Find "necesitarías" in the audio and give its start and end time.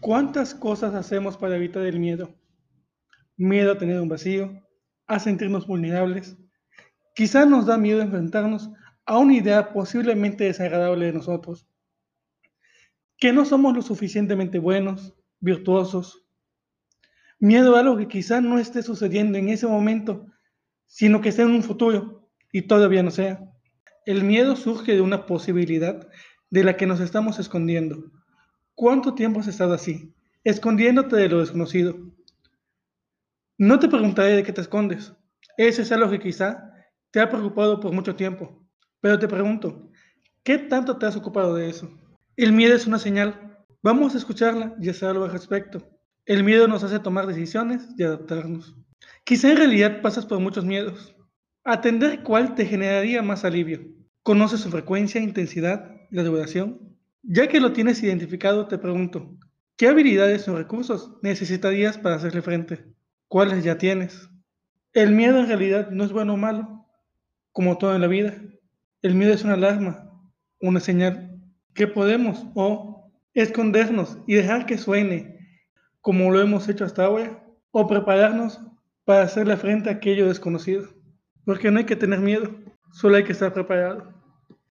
61.22-61.98